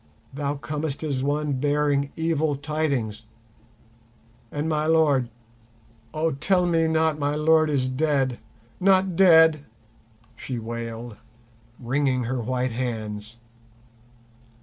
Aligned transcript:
Thou 0.33 0.55
comest 0.55 1.03
as 1.03 1.23
one 1.23 1.53
bearing 1.53 2.09
evil 2.15 2.55
tidings—and 2.55 4.67
my 4.67 4.87
lord—oh, 4.87 6.31
tell 6.39 6.65
me 6.65 6.87
not 6.87 7.19
my 7.19 7.35
lord 7.35 7.69
is 7.69 7.87
dead—not 7.87 9.15
dead!" 9.15 9.63
she 10.35 10.57
wailed, 10.57 11.17
wringing 11.79 12.23
her 12.23 12.41
white 12.41 12.71
hands. 12.71 13.37